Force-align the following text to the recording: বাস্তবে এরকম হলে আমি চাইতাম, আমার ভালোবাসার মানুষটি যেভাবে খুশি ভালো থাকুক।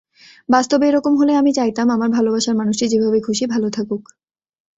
বাস্তবে 0.49 0.85
এরকম 0.87 1.13
হলে 1.19 1.33
আমি 1.35 1.51
চাইতাম, 1.53 1.87
আমার 1.89 2.09
ভালোবাসার 2.09 2.55
মানুষটি 2.55 2.85
যেভাবে 2.87 3.19
খুশি 3.27 3.45
ভালো 3.45 3.67
থাকুক। 3.69 4.03